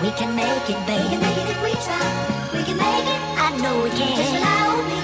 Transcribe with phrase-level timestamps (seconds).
[0.00, 1.20] we can make it, baby.
[1.20, 2.00] If we try,
[2.56, 3.20] we can make it.
[3.36, 4.16] I know we can.
[4.16, 4.98] Just rely on me.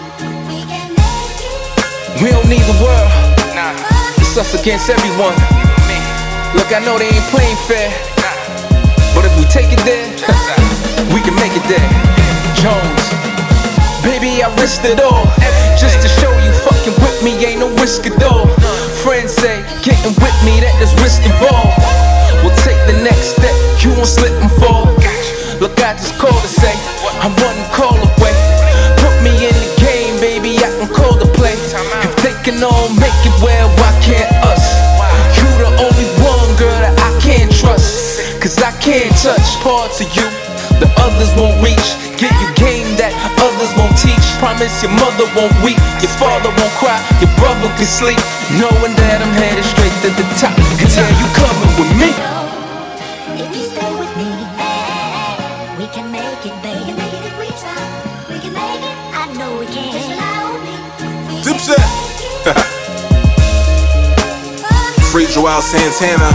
[0.49, 2.23] We can make it.
[2.23, 3.13] We don't need the world.
[4.19, 5.37] It's us against everyone.
[6.57, 7.93] Look, I know they ain't playing fair.
[9.15, 10.09] But if we take it there,
[11.15, 11.89] we can make it there.
[12.57, 13.05] Jones.
[14.03, 15.29] Baby, I risked it all.
[15.79, 18.49] Just to show you fucking with me ain't no risk at all.
[19.05, 21.06] Friends say, getting with me, that there's risk
[33.27, 34.65] it well, why can't us?
[35.35, 38.23] You the only one, girl, that I can't trust.
[38.41, 40.47] Cause I can't touch parts of you
[40.81, 41.89] the others won't reach.
[42.21, 44.25] Give you game that others won't teach.
[44.37, 48.21] Promise your mother won't weep, your father won't cry, your brother can sleep.
[48.61, 50.53] Knowing that I'm headed straight to the top.
[50.81, 52.11] And yeah, you coming with me.
[53.41, 54.29] If you stay with me,
[55.81, 56.93] we can make it, baby.
[56.93, 57.81] If we try,
[58.29, 58.97] we can make it.
[59.17, 59.93] I know we can.
[59.97, 60.77] Just rely on me.
[61.25, 62.73] We can Dipset.
[65.17, 66.29] Free Juelz Santana.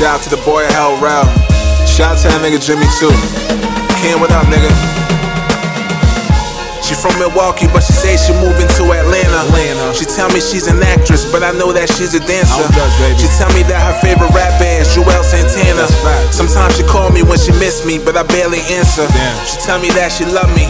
[0.00, 1.28] Shout out to the boy Hell Rell.
[1.84, 3.12] Shout out to that nigga Jimmy too.
[4.00, 4.72] Ken, what up, nigga?
[6.80, 9.36] She from Milwaukee, but she say she moving to Atlanta.
[9.44, 9.92] Atlanta.
[9.92, 12.64] She tell me she's an actress, but I know that she's a dancer.
[12.72, 13.20] Judge.
[13.20, 15.84] She tell me that her favorite rap band is Juelz Santana.
[16.32, 19.04] Sometimes she call me when she miss me, but I barely answer.
[19.12, 19.36] Damn.
[19.44, 20.64] She tell me that she love me.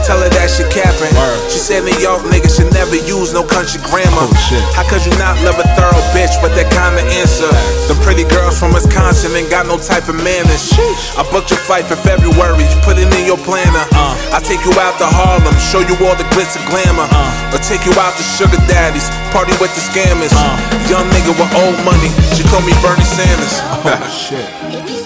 [0.00, 1.12] I tell her that she capping.
[1.52, 4.24] She said New York niggas should never use no country grammar.
[4.24, 4.64] Oh, shit.
[4.72, 7.52] How could you not love a thorough bitch with that kind of answer?
[7.84, 10.72] The pretty girls from Wisconsin ain't got no type of manners.
[11.20, 13.84] I booked your flight for February, you put it in your planner.
[13.92, 14.16] Uh.
[14.32, 17.04] I take you out to Harlem, show you all the glitz and glamour.
[17.04, 17.52] Uh.
[17.52, 19.04] Or take you out to sugar daddies,
[19.36, 20.32] party with the scammers.
[20.32, 20.56] Uh.
[20.88, 23.60] Young nigga with old money, she call me Bernie Sanders.
[23.84, 24.99] Oh shit.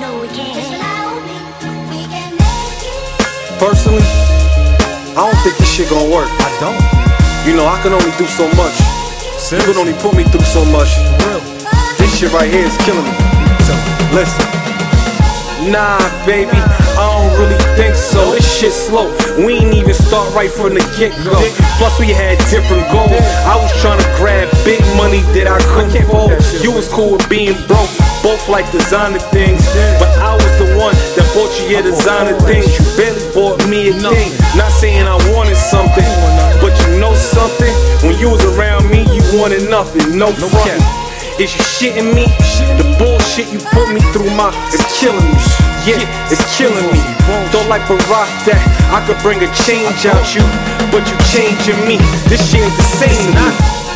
[0.00, 0.54] Know we can.
[0.54, 1.36] Just rely me.
[1.90, 3.58] We can make it.
[3.58, 4.06] Personally,
[5.18, 6.30] I don't think this shit gonna work.
[6.30, 6.78] I don't.
[7.46, 8.76] You know, I can only do so much.
[9.50, 10.90] You can only put me through so much.
[11.26, 11.40] real.
[11.98, 13.14] This shit right here is killing me.
[13.66, 13.74] So,
[14.14, 14.44] listen.
[15.66, 16.54] Nah, baby,
[16.94, 18.30] I don't really think so.
[18.30, 19.10] This shit slow.
[19.36, 21.34] We ain't even start right from the get go.
[21.82, 23.10] Plus, we had different goals.
[23.42, 26.30] I was trying to grab big money that I couldn't fold.
[26.62, 27.90] You was cool with being broke,
[28.48, 29.60] like designer things.
[30.00, 32.66] But I was the one that bought you your designer things.
[32.72, 34.32] You barely bought me a thing.
[34.56, 36.08] Not saying I wanted something,
[36.60, 37.72] but you know something?
[38.02, 40.16] When you was around me, you wanted nothing.
[40.16, 40.82] No front.
[41.38, 42.26] Is you shitting me?
[42.80, 45.38] The bullshit you put me through, my it's killing me.
[45.86, 47.00] Yeah, it's killing me.
[47.52, 48.58] Don't like Barack that
[48.90, 50.42] I could bring a change out you,
[50.90, 52.02] but you changing me.
[52.26, 53.87] This shit ain't the same.